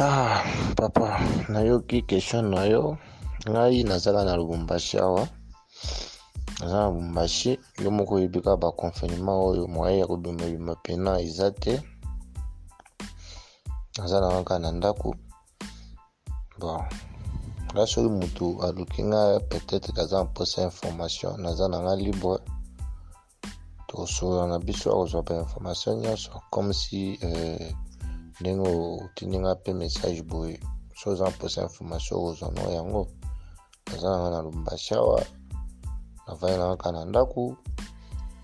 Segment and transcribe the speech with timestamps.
[0.00, 0.44] ah
[0.78, 1.18] papa
[1.52, 2.82] nayoki question na yo
[3.50, 5.22] ngai nazala na lubumbashi awa
[6.62, 7.50] naza na lubumbashi
[7.84, 11.74] yo moko oyebi kaka baconfinement oyo moye ya kobimabima pena eza te
[13.98, 15.08] naza na kaka na ndako
[16.62, 16.82] bon
[17.74, 19.20] nga soki motu aluki nga
[19.50, 22.36] peut-être aza na mposa information naza na nga libre
[23.90, 27.70] tokosola na biso akozwa bainformation nyonso comme si euh,
[28.40, 28.70] ni nga
[29.18, 30.56] ti ni nga pe message boye
[30.98, 33.00] so oza mposa information okozwa nao yango
[33.88, 35.18] naza nanga na lubumbashi awa
[36.26, 37.42] navandi nanga kaka na ndako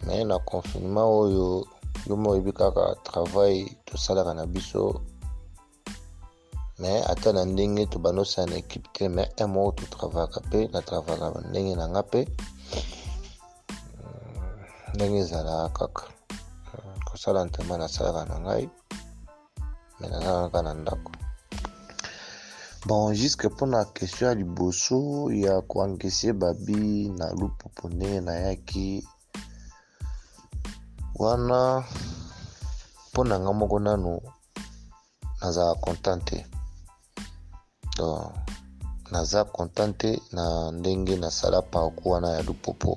[0.06, 1.46] me na confinement oyo
[2.06, 4.82] yo mo oyebi kaka travail tosalaka na biso
[6.80, 11.24] me ata na ndenge tobanda osala na ekipe te me un moko totravaka mpe natravaka
[11.50, 12.20] ndenge na nga mpe
[14.94, 16.04] ndenge ezalaka kaka
[17.06, 18.66] kosala ntema nasalaka na ngai
[20.06, 21.10] maintenant naza na ndako
[22.86, 24.98] bon juske mpona question ya liboso
[25.44, 26.82] ya koankese babi
[27.18, 28.88] na lupupu ndenge nayaki
[31.22, 31.58] wana
[33.08, 34.12] mpona nga moko nano
[35.40, 36.38] nazala content te
[37.96, 38.18] don
[39.12, 40.44] naza content te na
[40.78, 42.92] ndenge nasala parcour wana ya lupopo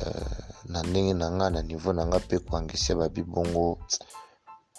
[0.00, 0.36] euh,
[0.72, 3.66] na ndenge na nga na niveau na nga mpe koangisia babi bongo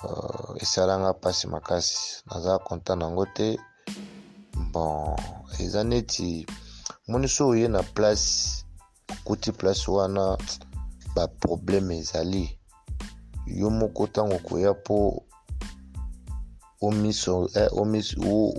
[0.03, 1.97] uh, esala nga mpasi makasi
[2.27, 3.49] naza konta nango te
[4.71, 5.15] bon
[5.63, 6.29] eza neti
[7.09, 8.27] moni so oye na place
[9.15, 10.23] okuti place wana
[11.15, 12.43] baprobleme ezali
[13.59, 14.97] yo moko ntango okoya mpo
[17.55, 17.69] eh,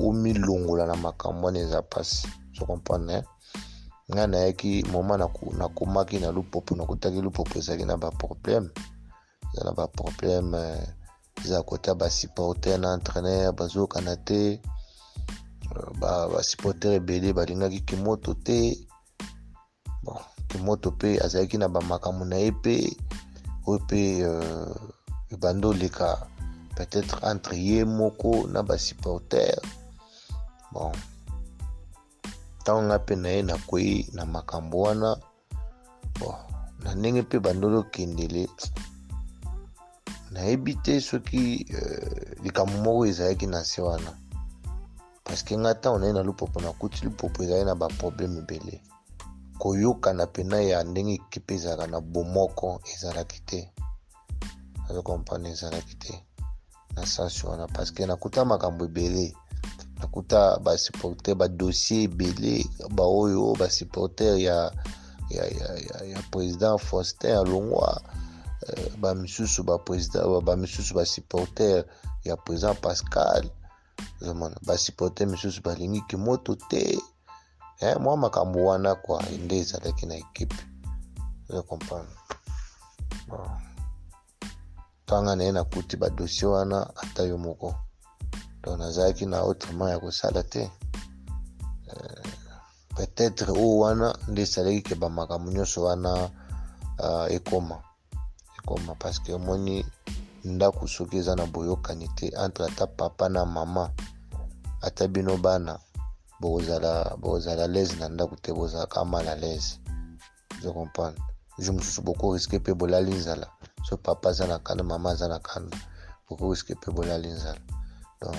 [0.06, 2.20] omilongola na makambo wana eza mpasi
[2.54, 3.24] so comprendre eh?
[4.12, 5.14] nga nayaki moma
[5.62, 8.68] nakomaki na lupopo nakotaki lupopo ezalaki na baprobleme
[9.54, 10.88] eza na baprobleme eh,
[11.44, 14.40] eza kota basupporter na entraîneur bazokana te
[15.74, 15.90] euh,
[16.34, 18.58] basupporter ebele balingaki kimoto te
[20.04, 20.18] bon
[20.48, 22.74] kimoto mpe azalaki na bamakambo na ye mpe
[23.68, 24.00] oyo mpe
[24.30, 24.74] euh,
[25.34, 26.08] ebandi oleka
[26.76, 29.50] peut-être entre ye moko na basupporter
[30.72, 30.92] bon
[32.60, 35.10] ntango nga mpe na ye nakwei na makambo wana
[36.18, 36.34] bon
[36.84, 38.42] na ndenge mpe bandoli okendele
[40.30, 44.10] nayebi te soki uh, likambo moko ezalaki na se wana
[45.24, 48.74] parceke nga ntango naye na lupopo nakuti lupopo ezalaki na baproblème ebele
[49.60, 53.60] koyokana pena ya ndenge ekipe ezalaka na bomoko ezalaki te
[54.88, 56.12] azokomprendre ezalaki te
[56.94, 59.26] na sens wana parceke nakuta makambo ebele
[60.00, 62.54] nakuta basupporter badossier ebele
[62.96, 64.56] baoyo basupporter ya,
[65.34, 68.20] ya, ya, ya, ya président faustin alongwa ya
[68.68, 71.84] Euh, bamisusu bamisusu euh, basupporter
[72.24, 73.48] ya présent pascal
[74.20, 76.82] ozomona basupporter misusu balingi kimoto te
[77.80, 80.56] eh, mwa makambo wana kua nde ezalaki na ekipe
[81.48, 82.16] ozocomprendre
[85.08, 87.70] tanga na ye nakuti badosie wana ata yo moko
[88.62, 90.62] donc nazalaki na autrement ya kosala te
[91.92, 92.24] euh,
[92.96, 96.12] peut-être oyo wana nde esalaki ke bamakambo nyonso wana
[97.38, 97.78] ekoma
[98.60, 99.76] ekoma parceke omoni
[100.52, 103.84] ndako soki eza na boyokani te entre ata papa na mama
[104.86, 105.72] ata bino bana
[107.20, 109.72] bokozala lese na ndako te bozalaka mala lese
[110.58, 111.20] ozokomprendre
[111.62, 113.46] jour mosusu bokoriske mpe bolali nzala
[113.86, 115.76] so papa aza na kanda mama aza na kanda
[116.28, 117.60] bokoriske mpe bolali nzala
[118.20, 118.36] donc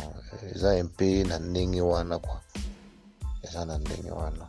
[0.54, 2.40] eza mpe na ndenge wana kua
[3.46, 4.44] eza na ndenge wana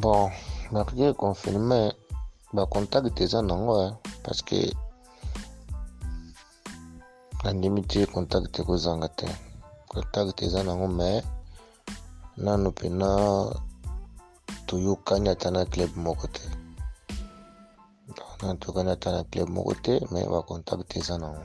[0.00, 0.28] bon
[0.72, 1.94] malgré confinement
[2.56, 3.88] bacontact eza nango ya
[4.24, 4.58] parceke
[7.44, 9.26] nandimi te contact ekozanga te
[9.92, 11.24] contact eza nango mais
[12.44, 13.08] nano mpena
[14.66, 16.44] toyokani ata na club moko te
[18.40, 21.44] nano toyokani ata na club moko te mais bacontact eza nango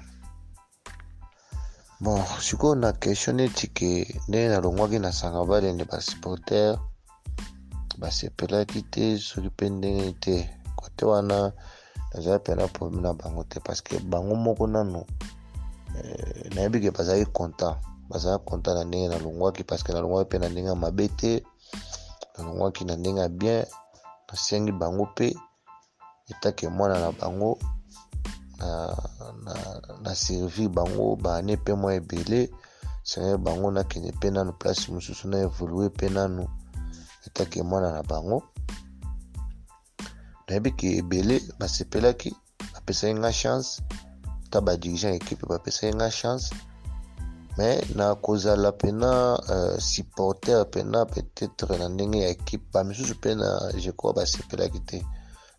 [2.02, 3.90] bon sikoyo na question neti ke
[4.32, 6.72] ndenge nalongwaki nasanga balende basporter
[8.00, 10.36] basepelaki te soki mpe ndenge te
[10.96, 11.52] te wana
[12.14, 15.06] naza mpena probleme na bango te parceke bango moko nano
[15.98, 17.78] eh, nayebi ke bazalaki content
[18.10, 21.32] bazalaki content na ndenge nalongwaki parceke nalongwaki mpe na ndenge ya mabe te
[22.38, 23.66] nalongwaki na ndenge ya bien
[24.32, 25.36] nasengi bango mpe
[26.32, 27.52] etake mwana na bango
[30.04, 32.50] na servir bango baane mpe mwa ebele
[33.04, 36.48] seigneur bango nakende mpe nano place mosusu na evolue mpe nano
[37.28, 38.44] etake mwana na bango
[40.48, 42.30] nayebi ke ebele basepelaki
[42.74, 43.70] bapesaki nga chance
[44.52, 46.48] ta badirigant ekipe bapesaki nga chance
[47.58, 49.12] me na kozala pena
[49.54, 53.48] uh, supporter pena peut-être na ndenge ya ekipe bamisusu mpe na
[53.82, 54.98] je crois basepelaki te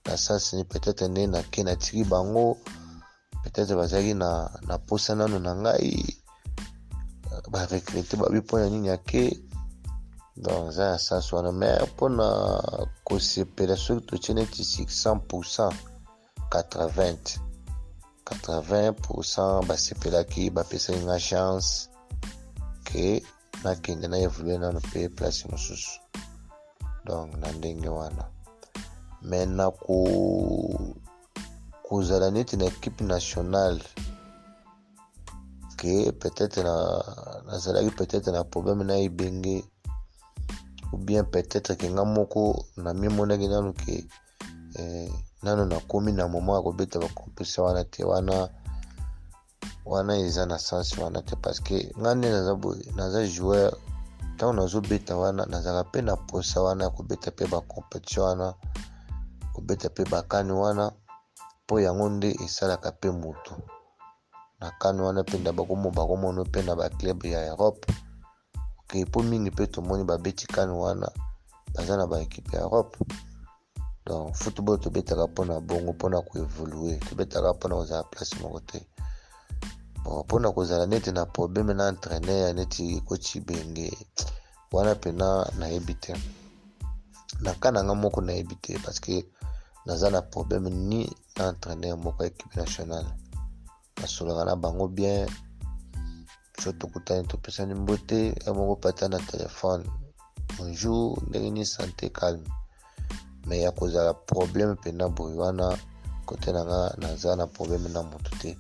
[0.05, 2.47] na sansini peut-être nde nake natiki bango
[3.43, 4.31] peut-être bazalaki na,
[4.69, 5.91] na posa nano na ngai
[7.31, 9.23] euh, baregrete babi mpona nini ake
[10.37, 12.27] donc eza ya sansi wana me mpona
[13.05, 15.71] kosepela soki totie neti 600
[16.51, 17.39] 80
[18.25, 21.69] 80 basepelaki bapesaki nga chance
[22.87, 23.23] ke
[23.65, 25.93] nakende na évolue nano mpe place mosusu
[27.07, 28.25] donc na ndenge wana
[29.29, 29.67] me na
[31.87, 33.83] kozala neti na équipe nationale
[35.79, 36.61] ke peut-être
[37.49, 39.57] nazalaki peut-être na problème na ebenge
[40.93, 42.45] ou bien peut-être ke nga moko
[42.85, 43.95] na mimonaki nanu ke
[44.81, 45.09] eh,
[45.45, 48.37] nanu nakomi na moma ya kobeta bakompesa wana te wana
[49.93, 53.73] wana eza na sens wana te parceke nga nde naza boye naza joueur
[54.35, 58.47] ntango nazobeta wana nazalaka mpe na posa wana ya kobeta mpe bacompetition wana
[59.55, 60.85] kobeta mpe bakani wana
[61.65, 63.53] mpo yango nde esalaka mpe motu
[64.61, 67.83] na kani wana mpe nda bakomona bakomona mpe na baclub ya europe
[68.93, 71.09] repo mingi mpe tomoni babeti kane wana
[71.75, 72.97] baza na baekipe ya europe
[74.07, 78.79] donc football tobetaka mpona bongo mpona koevolue tobetaka mpona kozala place moko te
[80.05, 83.87] bon mpona kozala neti na probleme na entraîner ya neti koti benge
[84.75, 85.27] wana pena
[85.59, 86.13] nayebi te
[87.45, 89.17] na ka na nga moko nayebi te parceke
[89.87, 91.01] naza na probleme ni
[91.37, 93.11] na entraîner moko ya équipe nationale
[94.01, 95.29] nasolaka na bango bien
[96.57, 99.85] tozotokutani topesani mbote yo moko pata na telefone
[100.59, 102.49] bonjour ndenge nini sante calme
[103.47, 105.79] me ya kozala problème mpena boye wana
[106.27, 108.59] kote na nga naza na problème na moto te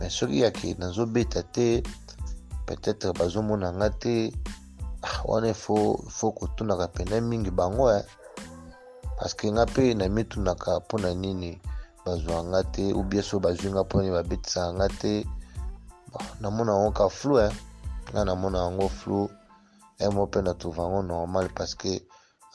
[0.00, 1.82] me soki yake nazobeta te
[2.66, 4.32] peut-être bazomona nga te
[5.02, 8.04] ah, wana ifo kotunaka pene mingi bango e eh.
[9.18, 11.60] parceke nga mpe na mitunaka mpona nini
[12.06, 15.24] bazwanga te ubie so bazwi nga mpona babetisaa nga te
[16.40, 17.52] namona yango ka flou eh?
[18.10, 19.22] nga namona yango flou
[20.00, 21.92] ye mo mpe na trouve yango normal parceke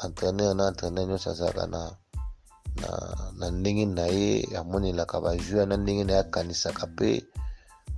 [0.06, 1.82] entraîneur na entraîneur nyonso azalaka na,
[2.82, 2.90] na,
[3.40, 4.30] na ndenge na ye
[4.60, 7.10] amonelaka bajoueur na ndenge na ye akanisaka mpe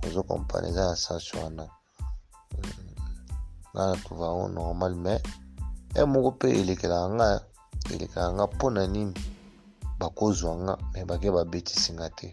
[0.06, 1.64] ozokompane eza na sanction wana
[3.72, 5.22] nga na trouve yango normal mais
[5.94, 7.28] ye moko mpe elekelaka nga
[7.94, 9.16] elekelaka nga mpona nini
[10.00, 12.28] bakozwa nga me bake babetisinga te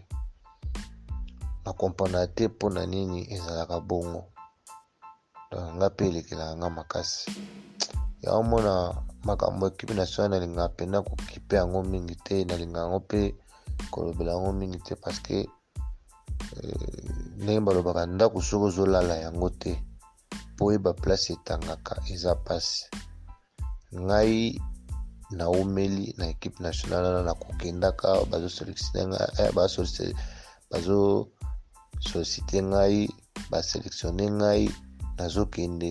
[1.66, 4.22] nakompanda te mpona nini ezalaka bongo
[5.50, 7.22] donc nga mpe elekelaka nga makasi
[8.24, 8.72] yaomona
[9.28, 13.20] makambo ekipe national nalingaka mpena kokipe yango mingi te nalingaka yango mpe
[13.92, 15.38] kolobela yango mingi te parceke
[16.54, 16.96] eh,
[17.40, 19.72] ndenge balobaka ndako soki ozolala yango te
[20.56, 22.80] po oyeba place etangaka eza mpasi
[24.04, 24.36] ngai
[25.38, 29.50] naumeli na ekipe nationale wana na kokendaka bazosolisitinanga eh,
[30.70, 31.30] bazo
[32.10, 32.98] sosite ngai
[33.50, 34.64] baselektione ngai
[35.18, 35.90] nazokende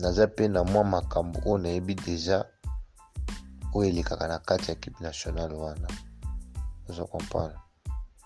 [0.00, 2.36] naza pe na mwa makambo oyo nayebi deja
[3.76, 5.88] oyo elekaka na kati ya ekipe nationale wana
[6.88, 7.58] oza comprendre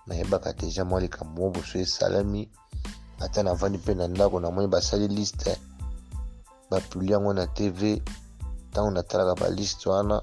[0.06, 2.42] nayebaka deja mwa likambo mo boso esalami
[3.24, 5.52] ata navandi mpe na ndako namoni basali liste
[6.70, 7.78] bapuli yango na tv
[8.70, 10.16] ntango natalaka baliste wana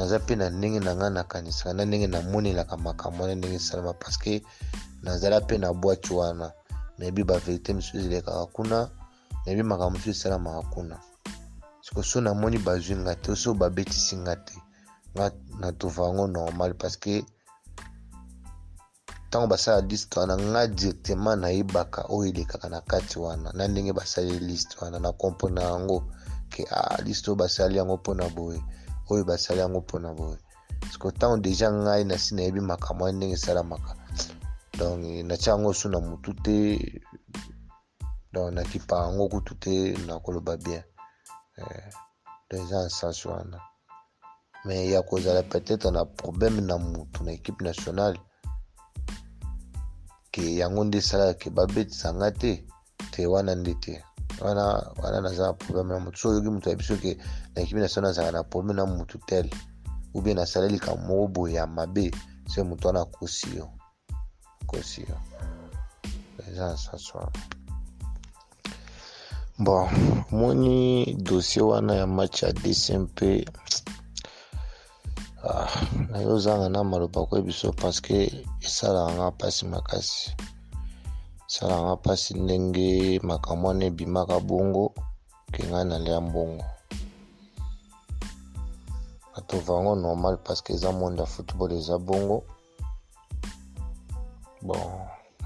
[0.00, 4.34] naza mpe na ndenge na ngai nakanisaka na ndenge namonelaka makambo wana ndenge esalama parceke
[5.04, 6.46] nazala mpe na bwaki wana
[6.98, 8.78] nayebi baverité mosusu ezalekaka kuna
[9.44, 10.96] nayebi makambo mosusu esalamaka kuna
[11.84, 14.56] siko so namoni bazwi nga te so babetisi nga te
[15.60, 17.16] na tova yango normal parceke
[19.26, 24.32] ntango basala liste wana nga directement nayebaka oyo elekaka na kati wana na ndenge basali
[24.48, 25.98] liste wana na comprendre yango
[26.52, 28.60] ke ah, liste oyo basali yango mpona boye
[29.12, 30.38] oyo basali yango mpona boye
[30.80, 33.92] parceke ntango deja ngai nasi nayebi makambo wana ndenge esalamaka
[34.78, 36.54] donc natia yango su na motu te
[38.32, 39.72] donc nakipa yango kutu te
[40.06, 40.82] nakoloba bien
[42.50, 43.58] donc eza na sens wana
[44.64, 48.18] mais ya kozala peut-être na problème na motu na équipe nationale
[50.32, 52.66] ke yango nde esalaka ke babetisanga te
[53.12, 54.02] te wana nde te
[54.40, 54.62] wana
[55.02, 57.12] wana naza na problème na motu so oyoki moto ya biso ke
[57.60, 59.46] na ekipe national azalaka na probleme na motu tel
[60.14, 62.06] ou bien asaleli ka moko boye ya mabe
[62.50, 63.66] se motu wana akosi yo
[64.62, 65.16] akosi yo
[66.48, 67.32] eza na sasi wana
[69.64, 69.84] bon
[70.32, 70.74] omoni
[71.26, 73.30] dossier wana ya match ya dcm mpe
[75.50, 75.68] ah,
[76.10, 78.18] nayozanga na maloba koye biso parceke
[78.66, 80.22] esalaka nga mpasi makasi
[81.48, 82.86] esalaka nga mpasi ndenge
[83.28, 84.86] makambo wana ebimaka bongo
[85.52, 86.64] ke ngai nalia mbongo
[89.40, 92.44] atova yango normal parceke eza monde ya football eza bongo
[94.62, 94.80] bon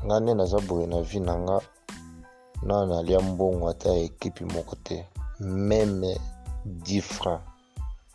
[0.06, 1.58] nga nde naza boye na vie na nga
[2.62, 5.06] na nalia mbongo ata ya ekipe moko te
[5.40, 6.18] meme
[6.66, 7.40] 10 franc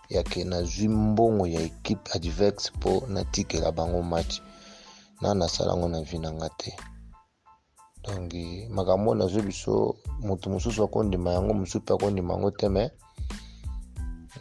[0.10, 4.42] yake nazwi mbongo ya ekipe advexe mpo natikela bango match
[5.22, 6.76] na nasala yango na vi na nga te
[8.04, 8.34] donc
[8.70, 12.92] makambo oyo nazwi biso moto mosusu akondima yango mosusu mpe akondima yango te me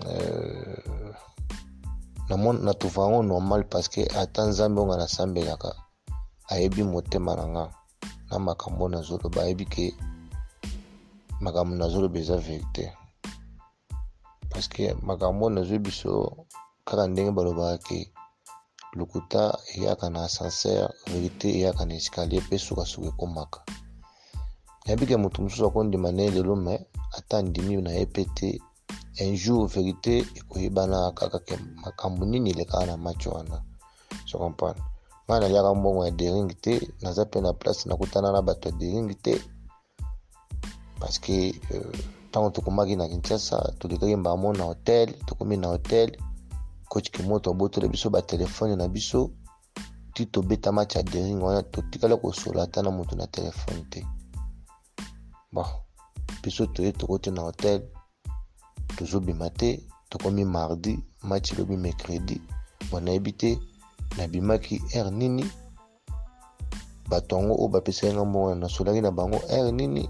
[0.07, 0.78] euh,
[2.37, 5.71] natufa yango normal parceke ata nzambe onga nasambelaka
[6.53, 7.65] ayebi motema na nga
[8.31, 9.87] na makambo nazoloba ayebi ke
[11.45, 12.85] makambo nazoloba eza verité
[14.51, 16.13] parceke makambo nazwi biso
[16.89, 17.99] kaka ndenge balobaka ke
[18.99, 19.43] lokuta
[19.75, 23.61] eyaka na ascenseur verité eyaka na escalier mpe sukasuka ekómaka
[24.89, 26.75] yabi ke motu mosusu akondima na ye lelo me
[27.17, 28.49] ata andimi na ye mpe te
[29.21, 33.57] un jour vérité ekoyebana kaka ke makambo nini elekaka na match wana
[34.29, 34.83] so comprendre
[35.27, 39.09] ngai naliaka mbongo ya dering te naza mpe na place nakutana na bato ya dering
[39.25, 39.35] te
[41.01, 41.37] parce que
[42.29, 46.09] ntango euh, tokomaki na kinshasa tolekaki mbamo na hotel tokomi na hotel
[46.89, 49.31] coach kimoto abotola biso batelefone na biso
[50.15, 54.05] ti tobeta match ya dering wana totikali kosola ata na moto na telefone te
[55.53, 55.67] bon
[56.43, 57.83] biso toye tokoti na hotel
[58.97, 59.79] tozobima te
[60.09, 62.37] tokomi mardi match elobi mercredi
[62.91, 63.51] bo nayebi te
[64.17, 65.45] nabimaki aire nini
[67.11, 70.03] bato yango oyo bapesaki nga mbongo nasolaki na bango aire nini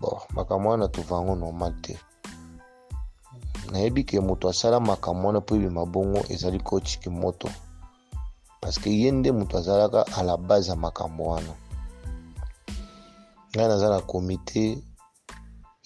[0.00, 1.94] bo makambo wana tova yango normal te
[3.72, 7.48] nayebi ke moto asala makambo wana mpo ebima bongo ezali kotiki moto
[8.60, 11.52] parceke ye nde moto azalaka a la base ya makambo wana
[13.52, 14.62] ngai naza na komite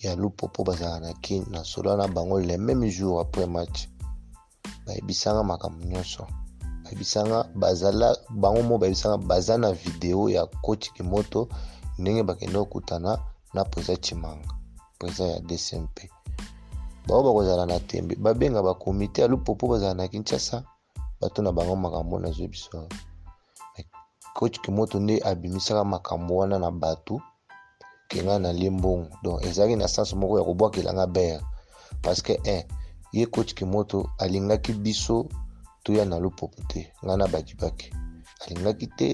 [0.02, 3.88] ya lupo mpo bazalaka na kini na sola na bango le même jour après match
[4.86, 6.26] bayebisanga makambo nyonso
[6.84, 8.06] bayebisanga bazala
[8.42, 11.40] bango moko bayebisanga baza na video ya coach kimoto
[11.98, 13.12] ndenge bakende kokutana
[13.54, 14.50] na présa chimanga
[14.98, 15.96] présa ya dcmp
[17.06, 20.62] bango bakozala na tembe babenga bakomite ya lupopo bazala na kinshasa
[21.20, 22.88] bato na bango makambo nazwi biso
[24.34, 27.20] coach kimoto nde abimisaka makambo wana na bato
[28.12, 31.40] ke nga na lie mbongo donc ezalaki na sanse moko ya kobwakelanga bere
[32.02, 32.62] parceke un eh,
[33.16, 35.16] ye kotiki moto alingaki biso
[35.84, 37.86] toya na lupopo te ngai na badibaki
[38.42, 39.08] alingaki te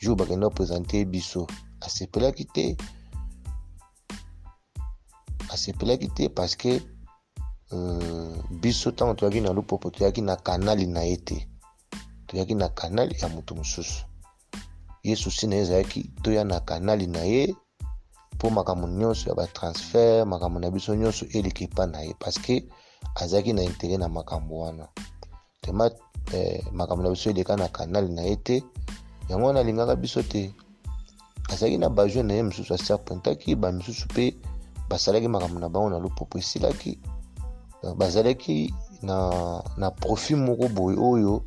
[0.00, 1.40] jour bakenda kopresente ye biso
[1.86, 2.64] asepelaki te
[5.54, 6.72] asepelaki te parceke
[7.74, 8.32] euh,
[8.62, 11.38] biso ntango toyaki na lupopo toyaki na kanali na ye te
[12.28, 14.00] toyaki na kanali ya moto mosusu
[15.06, 17.44] ye susi na ye ezalaki toya na kanali na ye
[18.34, 22.54] mpo makambo nyonso ya batransfert makambo na biso nyonso eleki epai na ye parceke
[23.22, 24.86] azalaki na intere na makambo wana
[25.62, 25.86] tema
[26.34, 28.56] eh, makambo na biso eleka na kanale na ye te
[29.28, 30.52] yango wana alingaka biso te
[31.52, 34.34] azalaki na bajo na ye mosusu asiapointaki bamisusu mpe
[34.88, 36.98] basalaki makambo na bango na lopopo esilaki
[37.82, 39.16] euh, bazalaki na,
[39.76, 41.44] na profit moko boye oyo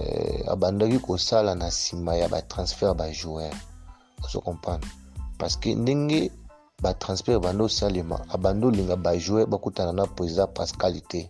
[0.00, 3.54] eh, abandaki kosala na nsima ya batransfert ya bajoueur
[4.24, 4.88] ozo comprendre
[5.42, 6.20] parceke ndenge
[6.84, 11.20] batransfert ebandi osalema abandi olinga bajoueur bakutana na président pascal te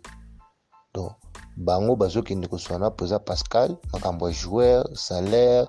[0.94, 1.12] donc
[1.56, 5.68] bango bazokende kosola na président pascal makambo ya joueur salaire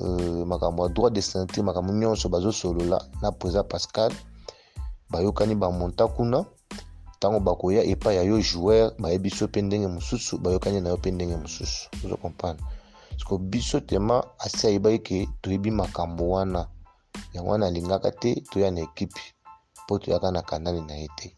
[0.00, 4.12] euh, makambo ya droit de santé makambo nyonso bazosolola na président pascal
[5.10, 6.44] bayokani bamonta kuna
[7.16, 11.10] ntango bakoya epai ya yo joueur bayebi so mpe ndenge mosusu bayokani na yo mpe
[11.10, 12.64] ndenge mosusu ozo comprendre
[13.10, 16.66] parceke biso tema asi ayebaki ke toyebi makambo wana
[17.34, 19.22] yango wana alingaka te toya na ekipe
[19.84, 21.28] mpo toyaka na kanale na ye te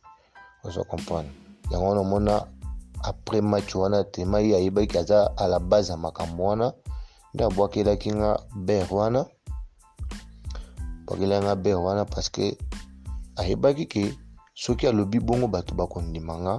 [0.64, 1.34] ozo comprendre
[1.70, 2.34] yango wana omona
[3.10, 6.66] après match wana tema ye ayebaki aza ala base ya makambo wana
[7.32, 8.30] nde abwakelaki nga
[8.66, 9.20] ber wana
[11.00, 12.44] abwakelaki nga ber wana parceke
[13.40, 14.02] ayebaki ke
[14.62, 16.54] soki alobi bongo bato bakondima nga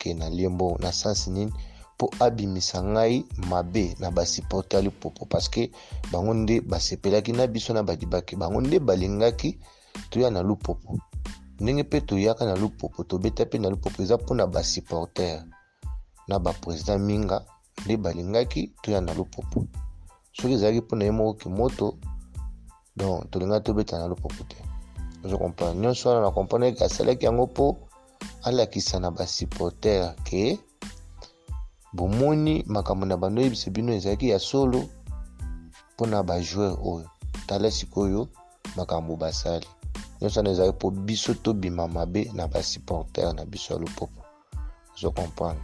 [0.00, 1.52] ke na liembo na sansi nini
[1.94, 3.16] mpo abimisa ngai
[3.50, 5.62] mabe na basiporte ya lipopo parceke
[6.12, 9.50] bango nde basepelaki na biso na badibaki bango nde balingaki
[10.10, 10.90] toya na lupopo
[11.60, 15.38] ndenge mpe toyaka na lupopo tobeta mpe na lupopo eza mpona basiportere
[16.28, 17.38] na baprésident minga
[17.84, 19.58] nde balingaki toya na lupopo
[20.36, 21.86] soki ezalaki mpona ye moko kimoto
[22.98, 24.56] don tolingaki tobeta na lupopo te
[25.24, 27.66] ozo comprendre nyonso wana na comprendre ke asalaki yango mpo
[28.46, 30.42] alakisa na basiportere ke
[31.94, 34.80] bomoni makambo na bando oyebisa bino ezalaki ya solo
[35.94, 37.08] mpona bajoueur oyo
[37.46, 38.28] tala sikoyo
[38.76, 39.66] makambo basali
[40.20, 44.20] nyonso wana ezalaki mpo biso tobima mabe na basupporter na biso ya lopopo
[44.94, 45.62] ozo comprendre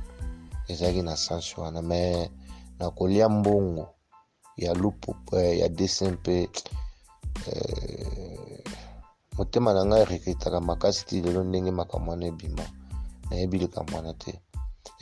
[0.70, 2.30] ezalaki na sens wana me
[2.78, 3.87] na kolia mbongo
[4.56, 6.49] ya lupopo eh, ya dessin mpe
[7.50, 8.64] eh,
[9.37, 12.66] motema na ngai erekritaka makasi ti lelo ndenge makambo wana ebima
[13.30, 14.38] nayebi likambo wana te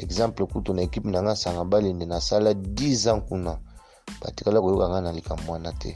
[0.05, 3.53] exemple kutu na ekipe na nga sanga balende nasala 10 ans kuna
[4.21, 5.91] batikala koyoka nga na likambo wana te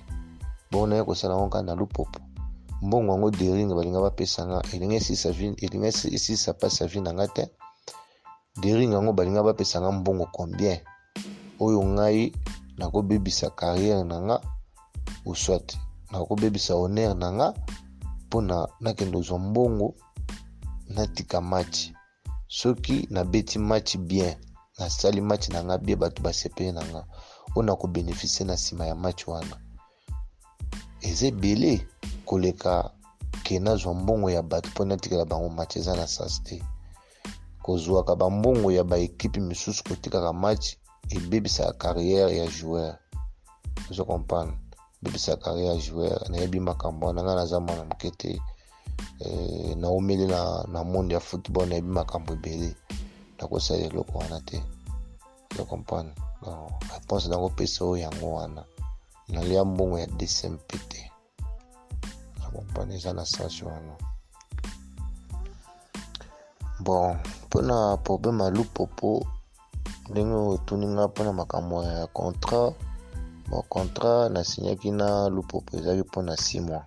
[0.70, 2.18] bongo naye kosala ngo kaka na lupopo
[2.84, 4.96] mbongo yango deringe balinga bapesa nga elinga
[6.16, 7.44] esisa mpasi ya vie na nga te
[8.62, 10.78] deringe yango balinga bapesa nga mbongo combien
[11.64, 12.20] oyo ngai
[12.78, 14.36] nakobebisa carriere na nga
[15.30, 15.66] uswat
[16.12, 17.46] nakobebisa honere na nga
[18.26, 19.88] mpona nakende ozwa mbongo
[20.96, 21.78] natika match
[22.52, 24.36] soki nabeti match bien
[24.78, 27.00] nasali match na nga bie bato basepeli na nga
[27.56, 29.56] oyo nakobénéficie na nsima ya match wana
[31.08, 31.72] eza ebele
[32.28, 32.72] koleka
[33.44, 36.56] ke nazwa mbongo ya bato mpo natikela bango match eza na sas te
[37.64, 40.66] kozwaka bambongo ya baekipe misusu kotikaka match
[41.14, 42.94] ebebisaka carrière ya joueur
[43.90, 44.56] ozo comprendre
[45.02, 48.30] ebebisaka carrière ya joueur nayebi makambo wana ngai naza mwana moke te
[49.20, 52.68] e, na umeli na, na monde ya football nayebi makambo ebele
[53.38, 54.56] nakosala eloko wana te
[55.58, 58.62] yo comprendre donc réponse nango pesa oyo yango wana
[59.34, 61.00] nalia mbongo ya dcmp te
[62.56, 63.94] comprendre eza na sens wana
[66.84, 67.12] bon
[67.46, 69.10] mpona probleme ya lupopo
[70.10, 72.74] ndenge otuni nga mpona makambo ya contrat
[73.48, 76.86] bon contrat nasinyaki na lupopo ezalaki mpona 6 mois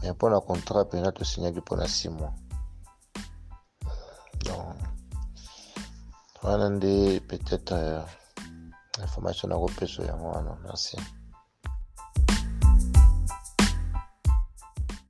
[0.00, 2.32] Il n'y a pas de contrat il a pas de signal pendant 6 mois.
[4.44, 4.76] Donc,
[6.40, 8.00] voilà peut-être euh,
[9.02, 10.96] information à repérer sur hein, Merci.